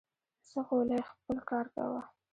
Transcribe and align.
ځه 0.49 0.59
غولی 0.67 0.99
خپل 1.11 1.37
کار 1.49 1.65
کوه 1.73 2.01